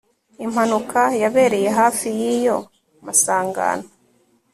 Impanuka 0.45 1.01
yabereye 1.21 1.69
hafi 1.79 2.07
yiyo 2.19 2.57
masangano 3.05 3.87